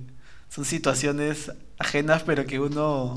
[0.49, 3.15] son situaciones ajenas, pero que uno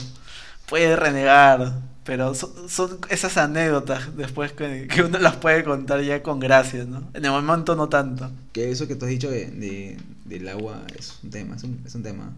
[0.69, 1.73] puede renegar.
[2.05, 6.83] Pero son, son esas anécdotas después que, que uno las puede contar ya con gracia,
[6.85, 7.03] ¿no?
[7.13, 8.31] En el momento no tanto.
[8.51, 11.55] Que eso que tú has dicho de, de- del agua es un tema.
[11.55, 12.31] Es un, es un tema.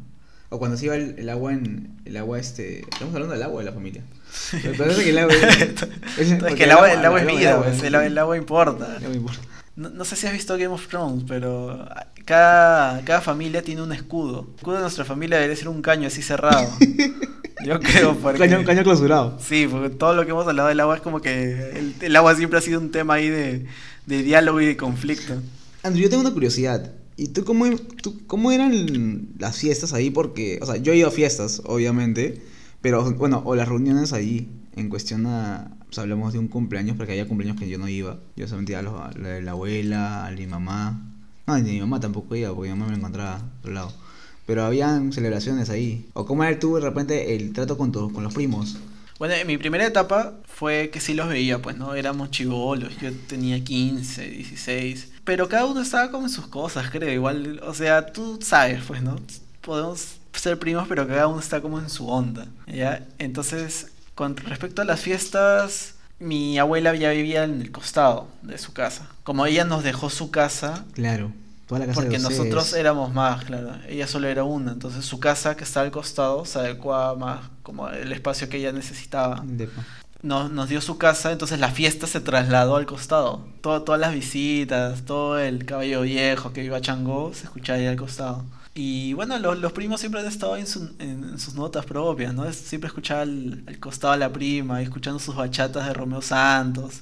[0.50, 1.90] O cuando se iba el, el agua en.
[2.04, 2.80] El agua este.
[2.82, 4.04] Estamos hablando del agua de la familia.
[4.52, 5.34] Que el agua.
[6.18, 8.98] Es porque que el agua, el agua es vida, pues, el, agua- el agua importa.
[9.02, 9.40] No importa.
[9.78, 11.88] No, no sé si has visto Game of Thrones, pero
[12.26, 14.48] cada, cada familia tiene un escudo.
[14.50, 16.68] El escudo de nuestra familia debería ser un caño así cerrado.
[17.66, 18.40] Yo creo, porque...
[18.40, 19.38] Caño, caño clausurado.
[19.40, 22.36] Sí, porque todo lo que hemos hablado del agua es como que el, el agua
[22.36, 23.66] siempre ha sido un tema ahí de,
[24.06, 25.36] de diálogo y de conflicto.
[25.84, 26.92] Andrew, yo tengo una curiosidad.
[27.18, 27.66] ¿Y tú cómo,
[28.02, 30.10] tú cómo eran las fiestas ahí?
[30.10, 32.42] Porque, o sea, yo he ido a fiestas, obviamente,
[32.82, 37.12] pero bueno, o las reuniones ahí, en cuestión a, pues hablamos de un cumpleaños, porque
[37.12, 38.18] había cumpleaños que yo no iba.
[38.36, 41.02] Yo solamente iba a, los- a la la abuela, a mi mamá.
[41.46, 43.94] No, ni mi mamá tampoco iba, porque mi mamá me encontraba a otro lado.
[44.46, 46.06] Pero habían celebraciones ahí.
[46.14, 48.78] ¿O cómo era tú de repente el trato con, tu- con los primos?
[49.20, 51.94] Bueno, en mi primera etapa fue que sí los veía, pues, ¿no?
[51.94, 55.10] Éramos chivolos, yo tenía 15, 16.
[55.24, 57.12] Pero cada uno estaba como en sus cosas, creo.
[57.14, 59.18] Igual, o sea, tú sabes, pues, ¿no?
[59.62, 63.06] Podemos ser primos, pero cada uno está como en su onda, ¿ya?
[63.20, 68.74] Entonces, con respecto a las fiestas, mi abuela ya vivía en el costado de su
[68.74, 69.08] casa.
[69.24, 71.32] Como ella nos dejó su casa, Claro.
[71.72, 73.72] Toda la casa porque de nosotros éramos más, claro.
[73.88, 77.88] Ella solo era una, entonces su casa que está al costado se adecuaba más como
[77.88, 79.42] el espacio que ella necesitaba.
[79.46, 79.82] Depa.
[80.22, 83.48] Nos, nos dio su casa, entonces la fiesta se trasladó al costado.
[83.62, 87.88] Todo, todas las visitas, todo el caballo viejo que iba a Changó se escuchaba ahí
[87.88, 88.44] al costado.
[88.76, 92.34] Y bueno, los, los primos siempre han estado en, su- en- en sus notas propias,
[92.34, 92.52] ¿no?
[92.52, 97.02] Siempre escuchaba al, al costado a la prima, escuchando sus bachatas de Romeo Santos.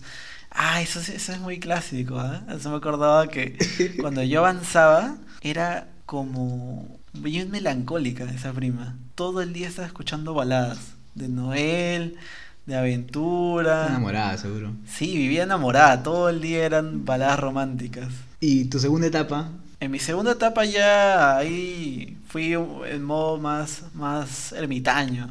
[0.52, 2.44] Ah, eso, eso es muy clásico, ¿ah?
[2.50, 3.58] Eso me acordaba que
[4.02, 8.98] cuando yo avanzaba era como bien melancólica esa prima.
[9.16, 10.80] Todo el día estaba escuchando baladas
[11.16, 12.18] de Noel,
[12.66, 13.88] de aventura.
[13.88, 14.72] Enamorada, seguro.
[14.88, 18.10] Sí, vivía enamorada, todo el día eran baladas románticas.
[18.40, 19.50] Y tu segunda etapa,
[19.82, 25.30] En mi segunda etapa ya ahí fui en modo más, más ermitaño.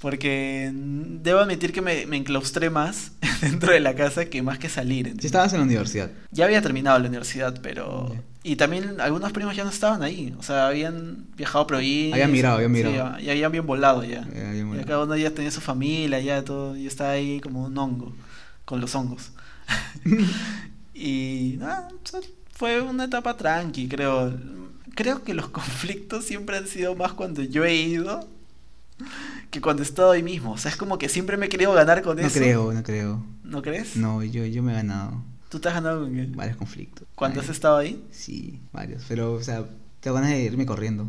[0.00, 4.68] Porque debo admitir que me, me enclaustré más dentro de la casa que más que
[4.70, 5.14] salir.
[5.20, 6.10] si estabas en la universidad.
[6.30, 8.14] Ya había terminado la universidad, pero...
[8.42, 10.34] Y también algunos primos ya no estaban ahí.
[10.38, 12.14] O sea, habían viajado a provincia.
[12.14, 13.18] Habían migrado, habían Sí, migrado.
[13.18, 14.22] ya, ya habían bien volado ya.
[14.22, 14.86] Habían Ya volado.
[14.86, 16.74] cada uno ya tenía su familia, ya todo.
[16.74, 18.16] Y estaba ahí como un hongo.
[18.64, 19.32] Con los hongos.
[20.94, 22.20] y nada, sea,
[22.52, 24.32] fue una etapa tranqui, creo.
[24.94, 28.26] Creo que los conflictos siempre han sido más cuando yo he ido
[29.50, 30.52] que cuando he estado ahí mismo.
[30.52, 32.38] O sea, es como que siempre me he querido ganar con No eso.
[32.38, 33.24] creo, no creo.
[33.42, 33.96] ¿No crees?
[33.96, 36.26] No, yo, yo me he ganado ¿Tú te has ganado con qué?
[36.32, 37.08] varios conflictos.
[37.16, 38.04] ¿Cuándo has estado ahí?
[38.12, 39.02] Sí, varios.
[39.08, 39.64] Pero, o sea,
[39.98, 41.08] tengo ganas de irme corriendo.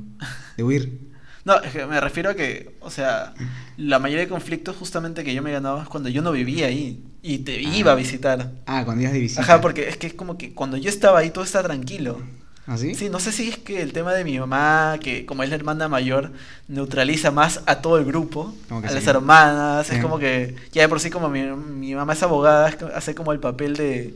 [0.58, 1.12] De huir.
[1.43, 3.34] No, es que me refiero a que, o sea,
[3.75, 7.04] la mayoría de conflictos justamente que yo me ganaba es cuando yo no vivía ahí
[7.23, 8.51] y te iba a visitar.
[8.67, 9.41] Ah, cuando ibas de visita.
[9.41, 12.21] Ajá, porque es que es como que cuando yo estaba ahí todo está tranquilo.
[12.67, 12.93] ¿Ah, sí?
[12.95, 15.56] Sí, no sé si es que el tema de mi mamá, que como es la
[15.56, 16.32] hermana mayor,
[16.67, 21.00] neutraliza más a todo el grupo, a las hermanas, es como que ya de por
[21.00, 24.15] sí como mi, mi mamá es abogada, hace como el papel de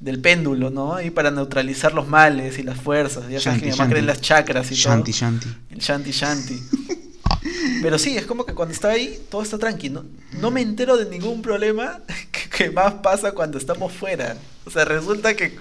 [0.00, 1.00] del péndulo, ¿no?
[1.00, 4.00] Y para neutralizar los males y las fuerzas, ya sabes que mi Shanti, mamá cree
[4.00, 4.18] en shanti.
[4.20, 5.20] las chakras y Shanti, todo.
[5.20, 5.48] shanti.
[5.70, 6.62] El shanti shanti.
[7.82, 10.04] Pero sí, es como que cuando está ahí, todo está tranquilo.
[10.40, 12.00] No me entero de ningún problema
[12.32, 14.36] que, que más pasa cuando estamos fuera.
[14.66, 15.56] O sea, resulta que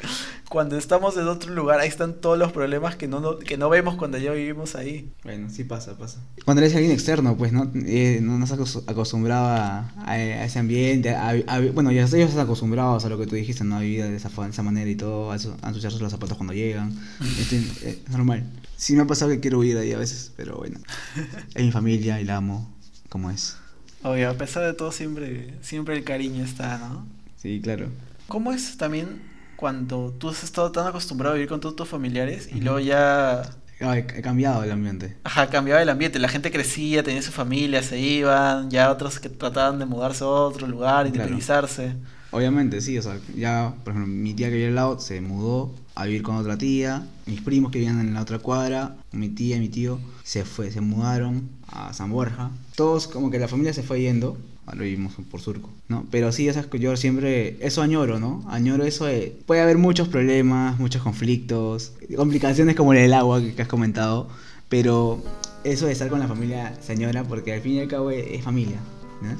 [0.50, 3.70] cuando estamos en otro lugar, ahí están todos los problemas que no, no- que no
[3.70, 5.12] vemos cuando ya vivimos ahí.
[5.24, 6.20] Bueno, sí pasa, pasa.
[6.46, 10.60] Cuando eres alguien externo, pues no, Eh, no nos acos- acostumbrado a, a- a ese
[10.60, 11.10] ambiente.
[11.12, 13.78] a- a- bueno, ya ellos están acostumbrados a lo que tú dijiste, ¿no?
[13.78, 16.38] A vivir de esa, fa- esa manera y todo, a, su- a ensuciarse los zapatos
[16.38, 16.94] cuando llegan.
[17.40, 18.44] Este, eh, es normal.
[18.78, 20.80] Sí me ha pasado que quiero huir de ahí a veces, pero bueno.
[21.56, 22.70] Es mi familia y la amo
[23.10, 23.56] como es.
[24.04, 27.08] Obvio, a pesar de todo, siempre, siempre el cariño está, ¿no?
[27.38, 27.88] Sí, claro.
[28.28, 29.22] ¿Cómo es también
[29.56, 33.42] cuando tú has estado tan acostumbrado a vivir con todos tus familiares y luego ya
[33.82, 35.18] Ah, he, cambiado el ambiente.
[35.26, 39.28] Ajá, cambiaba el ambiente, la gente crecía, tenía su familia, se iban, ya otros que
[39.28, 41.08] trataban de mudarse a otro lugar, Claro.
[41.10, 41.94] independizarse.
[42.32, 45.74] Obviamente, sí, o sea, ya, por ejemplo, mi tía que vive al lado se mudó
[45.94, 49.58] a vivir con otra tía, mis primos que vivían en la otra cuadra, mi tía
[49.58, 52.52] y mi tío se fue, se mudaron a San Borja.
[52.76, 56.06] Todos como que la familia se fue yendo, ahora vivimos por Surco, ¿no?
[56.12, 58.44] Pero sí, esas que yo siempre, eso añoro, ¿no?
[58.48, 63.62] Añoro eso de, puede haber muchos problemas, muchos conflictos, complicaciones como el agua que, que
[63.62, 64.30] has comentado,
[64.70, 65.24] pero
[65.64, 68.44] eso de estar con la familia señora, porque al fin y al cabo es, es
[68.44, 68.78] familia,
[69.22, 69.32] ¿no?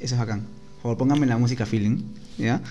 [0.00, 0.46] Eso es bacán.
[0.76, 1.98] Por favor, pónganme la música feeling,
[2.38, 2.62] ¿ya?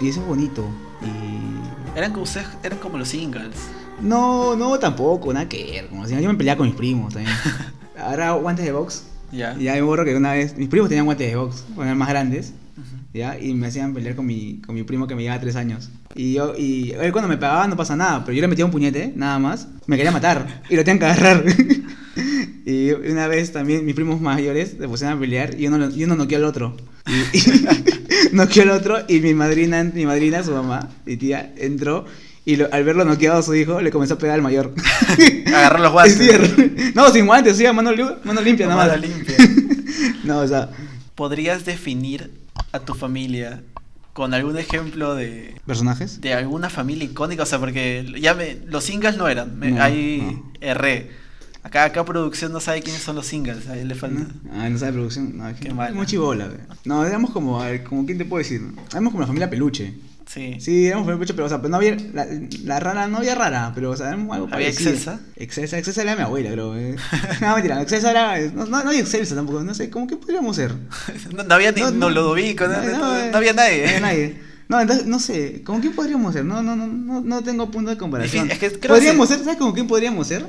[0.00, 0.64] Y eso es bonito.
[1.02, 1.98] Y.
[1.98, 3.56] Eran como ustedes, eran como los singles.
[4.00, 5.88] No, no, tampoco, nada que ver.
[5.88, 7.34] Como si yo me peleaba con mis primos también.
[7.98, 9.04] Ahora guantes de box.
[9.34, 9.56] Ya.
[9.58, 10.56] Ya me acuerdo que una vez.
[10.56, 12.52] Mis primos tenían guantes de box, cuando eran más grandes.
[12.76, 12.96] Ujú.
[13.12, 13.38] ¿Ya?
[13.38, 15.90] Y me hacían pelear con mi, con mi primo que me llevaba tres años.
[16.14, 18.70] Y yo, y él cuando me pegaba no pasa nada, pero yo le metía un
[18.70, 21.44] puñete, nada más, me quería matar y lo tenían que agarrar.
[22.66, 26.16] y una vez también mis primos mayores se pusieron a pelear y uno, y uno
[26.16, 26.76] noqueó al otro.
[27.06, 27.38] Y,
[28.32, 32.04] y noqueó al otro y mi madrina, mi madrina, su mamá, mi tía, entró
[32.44, 34.74] y lo- al verlo noqueado a su hijo le comenzó a pegar al mayor.
[35.46, 36.16] Agarrar los guantes.
[36.56, 37.90] Sí, no, sin guantes, sí, a mano,
[38.24, 39.08] mano limpia nada Mano más.
[39.08, 39.36] limpia.
[40.24, 40.70] no, o sea,
[41.14, 42.30] ¿Podrías definir
[42.72, 43.62] a tu familia
[44.12, 46.20] con algún ejemplo de, personajes.
[46.20, 47.44] de alguna familia icónica?
[47.44, 49.58] O sea, porque ya me, los singles no eran.
[49.58, 50.52] me- No, ahí no.
[50.60, 51.10] erré.
[51.62, 53.68] Acá, acá producción no sabe quiénes son los singles.
[53.68, 54.26] Ahí le falta.
[54.52, 55.36] Ah, no sabe producción.
[55.38, 55.94] No, es que Qué mal.
[55.94, 56.46] Muy chivola.
[56.46, 56.58] güey.
[56.84, 58.60] No, éramos como, a ver, como, ¿quién te puedo decir?
[58.90, 59.94] Éramos como la familia peluche.
[60.26, 60.56] Sí.
[60.58, 62.26] Sí, éramos familia peluche, pero, o sea, pero no había, la,
[62.64, 64.90] la rara no había rara, pero, o sea, algo ¿Había parecido.
[64.90, 65.20] Excelsa?
[65.36, 66.76] Excelsa, Excelsa era mi abuela, creo.
[66.76, 66.96] eh.
[67.40, 70.56] no, mentira, Excelsa era, no, no, no había Excelsa tampoco, no sé, ¿cómo que podríamos
[70.56, 70.72] ser?
[71.34, 72.10] No, no había ni No, no.
[72.10, 73.82] Lodovico, no, eh, no había nadie.
[73.82, 74.54] No había nadie.
[74.66, 76.42] No, entonces, no sé, ¿cómo quién podríamos ser?
[76.46, 78.50] No, no, no, no, no tengo punto de comparación.
[78.50, 80.46] Es que creo podríamos que- ser, ¿sabes cómo quién podríamos ser?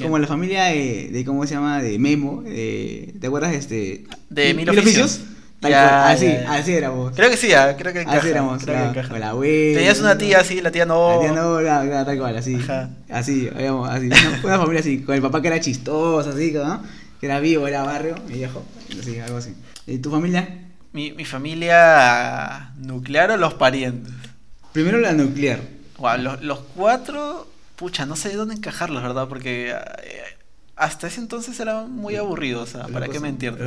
[0.00, 1.82] Como la familia de, de, ¿cómo se llama?
[1.82, 3.54] De Memo, de, ¿te acuerdas?
[3.54, 5.20] Este, De Mil Mil Oficios.
[5.70, 6.52] Tal Ya, cual, así, ya, ya.
[6.54, 7.12] así éramos.
[7.14, 7.48] Creo que sí,
[7.78, 8.18] creo que encaja.
[8.18, 9.08] así éramos, creo que la- encaja.
[9.08, 9.78] con la abuela.
[9.78, 11.14] Tenías una tía así, la tía no.
[11.16, 12.54] La tía no, la- la- tal cual, así.
[12.56, 12.90] Ajá.
[13.10, 14.06] Así, habíamos, así.
[14.06, 16.82] Una, una familia así, con el papá que era chistoso, así, ¿no?
[17.20, 18.64] Que era vivo, era barrio, mi viejo.
[19.00, 19.54] Así, algo así.
[19.86, 20.48] ¿Y tu familia?
[20.92, 24.12] Mi, mi familia nuclear o los parientes.
[24.72, 25.60] Primero la nuclear.
[26.18, 29.28] Los, los cuatro, pucha, no sé dónde encajarlos, ¿verdad?
[29.28, 29.74] Porque eh,
[30.76, 33.64] hasta ese entonces eran muy aburridos, o sea, ¿para qué mentirte?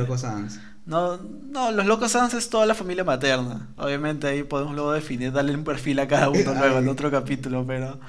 [0.90, 3.68] No, no, los locos Sans es toda la familia materna.
[3.76, 7.64] Obviamente ahí podemos luego definir, darle un perfil a cada uno luego en otro capítulo,
[7.64, 8.00] pero...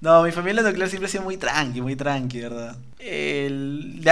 [0.00, 2.78] No, mi familia nuclear siempre ha sido muy tranqui, muy tranqui, ¿verdad?
[2.98, 4.02] El,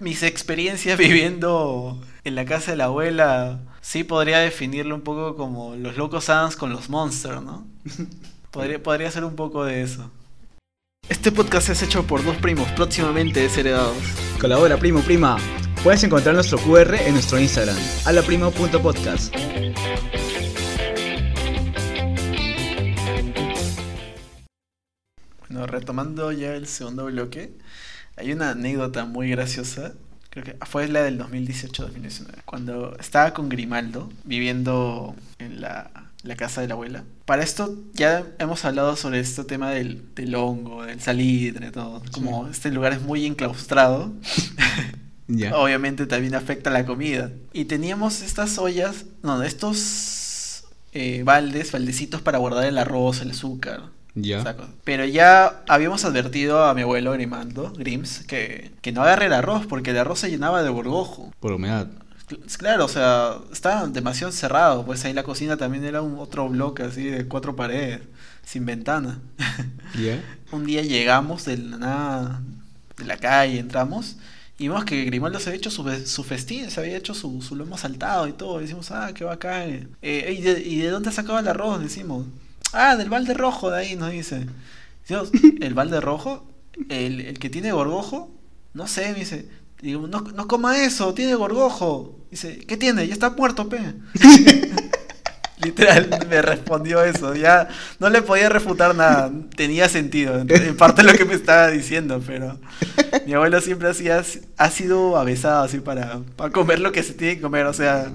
[0.00, 5.76] mis experiencias viviendo en la casa de la abuela, sí podría definirlo un poco como
[5.76, 7.68] los locos Sans con los monsters, ¿no?
[8.50, 10.10] Podría, podría ser un poco de eso.
[11.10, 13.98] Este podcast es hecho por dos primos próximamente desheredados.
[14.40, 15.36] Colabora, primo, prima.
[15.86, 19.32] Puedes encontrar nuestro QR en nuestro Instagram, alaprimo.podcast.
[25.48, 27.56] Bueno, retomando ya el segundo bloque,
[28.16, 29.92] hay una anécdota muy graciosa,
[30.30, 35.92] creo que fue la del 2018-2019, cuando estaba con Grimaldo viviendo en la,
[36.24, 37.04] la casa de la abuela.
[37.26, 42.02] Para esto ya hemos hablado sobre este tema del, del hongo, del salitre, todo.
[42.10, 44.12] Como este lugar es muy enclaustrado,
[45.54, 47.30] Obviamente también afecta la comida.
[47.52, 53.82] Y teníamos estas ollas, no, estos eh, baldes, baldecitos para guardar el arroz, el azúcar.
[54.14, 54.38] Ya.
[54.84, 59.66] Pero ya habíamos advertido a mi abuelo Grimando, Grims, que, que no agarre el arroz,
[59.66, 61.32] porque el arroz se llenaba de gorgojo.
[61.38, 61.88] Por humedad.
[62.28, 66.48] Cl- Claro, o sea, estaba demasiado cerrado, pues ahí la cocina también era un otro
[66.48, 68.00] bloque así de cuatro paredes,
[68.44, 69.20] sin ventana.
[70.52, 72.40] Un día llegamos de la
[72.96, 74.16] de la calle, entramos,
[74.58, 77.56] y vimos que Grimaldo se había hecho su, su festín, se había hecho su, su
[77.56, 79.90] lomo saltado y todo, decimos, ah, qué bacán.
[80.00, 81.82] Eh, ¿y, de, ¿Y de dónde ha sacado el arroz?
[81.82, 82.26] Decimos,
[82.72, 84.46] ah, del balde rojo de ahí, nos dice.
[85.02, 86.50] Decimos, ¿el balde rojo?
[86.88, 88.30] ¿El, el que tiene gorgojo?
[88.72, 89.48] No sé, me dice.
[89.82, 92.18] Digo, no, no coma eso, tiene gorgojo.
[92.30, 93.06] Dice, ¿qué tiene?
[93.06, 93.78] Ya está muerto, pe.
[95.66, 97.34] Literal, me respondió eso.
[97.34, 99.30] Ya no le podía refutar nada.
[99.56, 100.38] Tenía sentido.
[100.48, 102.58] En parte lo que me estaba diciendo, pero
[103.26, 104.22] mi abuelo siempre hacía,
[104.56, 107.66] ha sido avesado así para, para comer lo que se tiene que comer.
[107.66, 108.10] O sea,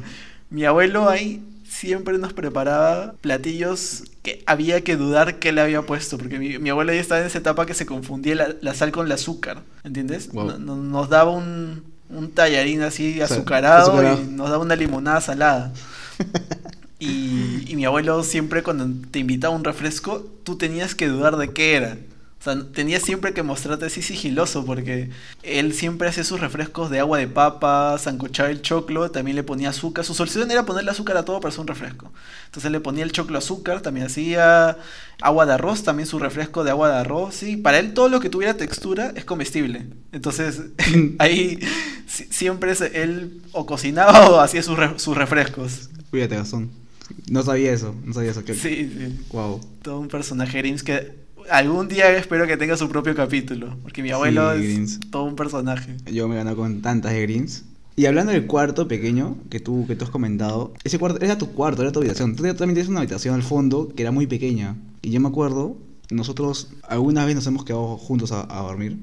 [0.50, 6.18] mi abuelo ahí siempre nos preparaba platillos que había que dudar que le había puesto.
[6.18, 8.92] Porque mi, mi abuelo ya estaba en esa etapa que se confundía la, la sal
[8.92, 9.60] con el azúcar.
[9.84, 10.32] ¿Entiendes?
[10.32, 10.46] Wow.
[10.48, 14.22] No- no- nos daba un, un tallarín así sea, azucarado, azucarado.
[14.22, 15.72] y nos daba una limonada salada.
[17.04, 21.52] Y, mi abuelo siempre cuando te invitaba a un refresco, tú tenías que dudar de
[21.52, 21.98] qué era.
[22.40, 25.10] O sea, tenías siempre que mostrarte así sigiloso porque
[25.44, 29.70] él siempre hacía sus refrescos de agua de papa, sancochaba el choclo, también le ponía
[29.70, 30.06] azúcar.
[30.06, 32.12] Su solución era ponerle azúcar a todo para hacer un refresco.
[32.46, 34.78] Entonces le ponía el choclo azúcar, también hacía
[35.22, 37.36] agua de arroz, también su refresco de agua de arroz.
[37.36, 39.88] Sí, para él todo lo que tuviera textura es comestible.
[40.12, 40.62] Entonces
[41.20, 41.60] ahí
[42.08, 45.90] si- siempre él o cocinaba o hacía sus refrescos.
[46.10, 46.81] Cuídate, Gastón.
[47.30, 48.43] No sabía eso, no sabía eso.
[48.43, 48.54] Que...
[48.54, 49.19] Sí, sí.
[49.32, 49.60] Wow.
[49.82, 53.78] Todo un personaje Grims que algún día espero que tenga su propio capítulo.
[53.84, 55.00] Porque mi abuelo Sí, es Grims.
[55.12, 55.97] todo un personaje.
[56.12, 57.63] Yo me ganó con tantas de Greens.
[57.97, 61.47] Y hablando del cuarto pequeño que tú, que tú has comentado, ese cuarto era tu
[61.52, 62.36] cuarto, era tu habitación.
[62.36, 64.76] Tú también tienes una habitación al fondo que era muy pequeña.
[65.02, 65.78] Y yo me acuerdo,
[66.10, 68.97] nosotros alguna vez nos hemos quedado juntos a, a dormir.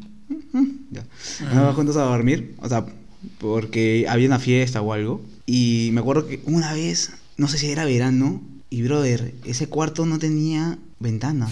[0.91, 1.03] Ya.
[1.41, 2.87] Nos quedamos juntos a dormir, o sea,
[3.39, 5.21] porque había una fiesta o algo.
[5.47, 10.05] Y me acuerdo que una vez, no sé si era verano, y brother, ese cuarto
[10.05, 11.49] no tenía ventana.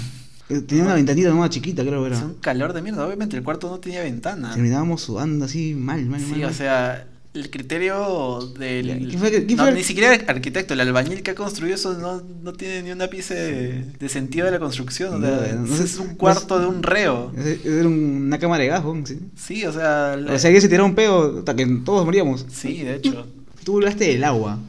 [0.49, 2.27] Eh, Tenía una ventanita nomás chiquita, creo que Es era.
[2.27, 3.05] un calor de mierda.
[3.05, 4.53] Obviamente el cuarto no tenía ventana.
[4.53, 6.35] Terminábamos sudando así mal, mal, mal.
[6.37, 9.09] Sí, o sea, el criterio del...
[9.09, 11.95] ¿Quién fue que- quién no, Ni siquiera el arquitecto, el albañil que ha construido eso
[11.99, 15.15] no, no tiene ni un ápice de, de sentido de la construcción.
[15.15, 17.33] O sea, No, no es, un no cuarto de un reo.
[17.65, 19.19] Era un- una cámara de gas, sí.
[19.37, 20.17] Sí, o sea...
[20.17, 22.47] la- O sea, alguien se tiró un pedo hasta que todos moríamos.
[22.53, 23.27] Sí, de hecho.
[23.65, 24.61] Tú hablaste del agua.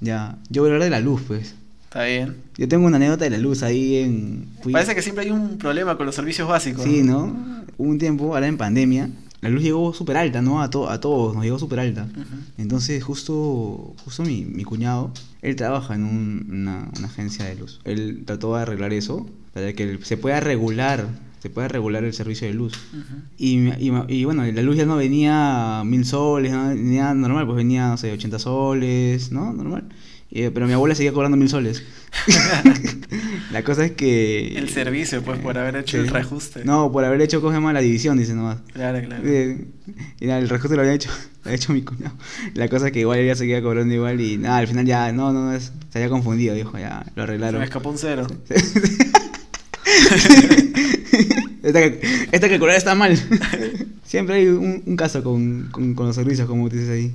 [0.00, 0.38] Ya.
[0.50, 1.54] Yo voy a hablar de la luz, pues.
[1.84, 2.36] Está bien.
[2.58, 4.48] Yo tengo una anécdota de la luz ahí en.
[4.62, 6.84] fui- Parece que siempre hay un problema con los servicios básicos.
[6.84, 7.64] Sí, ¿no?
[7.78, 9.08] Hubo un tiempo, ahora en pandemia,
[9.40, 10.60] la luz llegó súper alta, ¿no?
[10.62, 12.06] A, to- a todos, nos llegó súper alta.
[12.58, 15.10] Entonces, justo, justo mi, mi cuñado,
[15.42, 17.80] él trabaja en un- una, una agencia de luz.
[17.84, 21.06] Él trató de arreglar eso para que se pueda regular,
[21.46, 22.72] se pueda regular el servicio de luz.
[22.92, 23.22] Ujú.
[23.38, 27.56] Y, y, y bueno, la luz ya no venía mil soles, no venía normal, pues
[27.56, 29.52] venía, no sé, 80 soles, ¿no?
[29.52, 29.88] Normal.
[30.32, 31.84] Eh, pero mi abuela seguía cobrando mil soles.
[33.52, 34.58] La cosa es que.
[34.58, 36.02] El servicio, pues, por haber hecho Sí.
[36.02, 36.64] el reajuste.
[36.64, 37.72] No, por haber hecho, ¿cómo se llama?
[37.72, 38.58] La división, dice nomás.
[38.72, 39.22] Claro, claro.
[39.24, 39.66] Eh,
[40.20, 41.10] el reajuste lo había hecho,
[41.44, 42.14] lo había hecho mi cuñado.
[42.54, 45.32] La cosa es que igual ella seguía cobrando igual y nada, al final ya, no,
[45.32, 47.60] no, es- se había confundido, dijo, ya, lo Se arreglaron.
[47.60, 48.26] me escapó un cero.
[51.62, 53.18] Esta, esta calculadora está mal.
[54.04, 57.12] Siempre hay un, caso con, con, con los servicios, como dices ahí.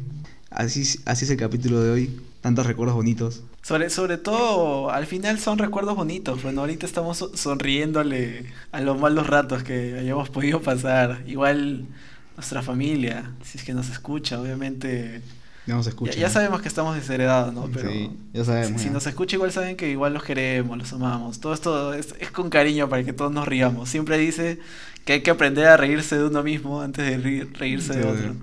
[0.50, 2.20] Así, así es el capítulo de hoy.
[2.42, 3.44] Tantos recuerdos bonitos.
[3.62, 6.42] Sobre, sobre todo, al final son recuerdos bonitos.
[6.42, 11.22] Bueno, ahorita estamos so- sonriéndole a los malos ratos que hayamos podido pasar.
[11.28, 11.86] Igual
[12.36, 15.22] nuestra familia, si es que nos escucha, obviamente.
[15.68, 16.14] Ya nos Ya, escucha.
[16.20, 17.70] ya sabemos que estamos desheredados, ¿no?
[17.72, 18.82] Pero Sí, ya sabemos.
[18.82, 21.40] si, nos escucha, igual saben que igual los queremos, los amamos.
[21.40, 23.88] Todo esto es, es con cariño para que todos nos riamos.
[23.90, 24.60] Siempre dice
[25.06, 28.36] que hay que aprender a reírse de uno mismo antes de reírse de otro.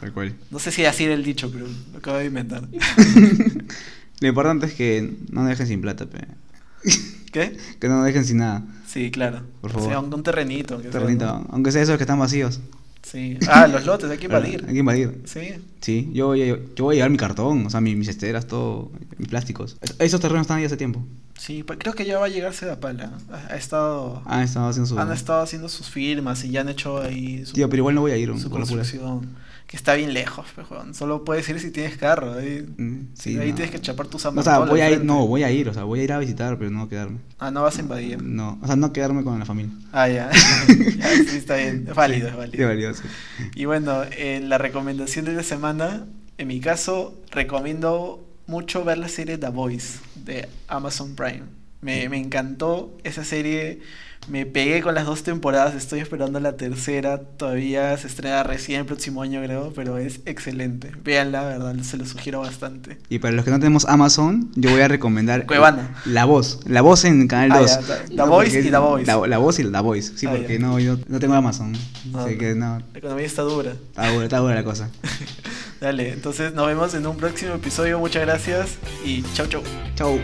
[0.00, 0.34] Tal cual.
[0.50, 2.62] No sé si así era el dicho, pero lo acabo de inventar.
[4.20, 6.20] Lo importante es que no dejen sin plata, pe.
[7.32, 7.56] ¿Qué?
[7.80, 8.62] Que no dejen sin nada.
[8.86, 9.42] Sí, claro.
[9.60, 9.88] Por O favor.
[9.88, 10.74] sea, un, un terrenito.
[10.74, 11.46] aunque sea, Terrenito, ¿no?
[11.50, 12.60] Aunque sea esos que están vacíos.
[13.02, 13.36] Sí.
[13.48, 14.64] Ah, los lotes, hay que invadir.
[14.66, 15.22] Hay que invadir.
[15.24, 15.40] Sí.
[15.80, 18.46] Sí, yo voy, a, yo voy a llevar mi cartón, o sea, mi- mis esteras,
[18.46, 19.76] todo, mis plásticos.
[19.80, 21.04] Es- Esos terrenos están ahí hace tiempo.
[21.36, 23.10] Sí, pa- creo que ya va a llegarse a pala.
[23.50, 24.98] Ha, estado, Han estado haciendo su...
[24.98, 28.02] han estado haciendo sus firmas y ya han hecho ahí su, Tío, pero igual no
[28.02, 28.94] voy a ir, su por las puras.
[29.72, 30.92] Que está bien lejos, weón.
[30.94, 32.34] Solo puedes ir si tienes carro.
[32.34, 33.54] Ahí, Mm, sí, sí, ahí no.
[33.54, 35.66] tienes que chapar tus No, o sea, amartolas voy a ir, no, voy a ir,
[35.70, 37.20] o sea, voy a ir a visitar, pero no quedarme.
[37.38, 38.22] Ah, no vas a invadir.
[38.22, 39.72] No, o sea, no quedarme con la familia.
[39.90, 40.30] Ah, ya.
[40.98, 41.86] Ya, sí, está bien.
[41.88, 42.92] Es válido, es válido.
[43.54, 46.04] Y bueno, en la recomendación de la semana,
[46.36, 51.44] en mi caso, recomiendo mucho ver la serie The Voice de Amazon Prime.
[51.80, 53.80] Me, me encantó esa serie,
[54.28, 58.86] me pegué con las dos temporadas, estoy esperando la tercera, todavía se estrena recién el
[58.86, 60.92] próximo año creo, pero es excelente.
[61.02, 62.98] Véanla, verdad, se lo sugiero bastante.
[63.08, 65.96] Y para los que no tenemos Amazon, yo voy a recomendar Cuevana.
[66.04, 67.70] La Voz, La Voz en Canal Ah, 2.
[67.70, 69.06] ya, The- The Voice y The Voice.
[69.06, 70.58] La, La Voz y La Voice, sí, Ah, porque ya.
[70.60, 71.72] no, yo no tengo Amazon.
[72.14, 73.72] Ah, Así que no, La economía está dura.
[73.72, 74.88] está dura, está dura la cosa.
[75.80, 79.62] Dale, entonces nos vemos en un próximo episodio, muchas gracias y chau chau.
[79.96, 80.20] Chau.